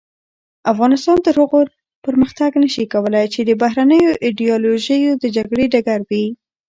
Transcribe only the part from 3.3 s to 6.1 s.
چې د بهرنیو ایډیالوژیو د جګړې ډګر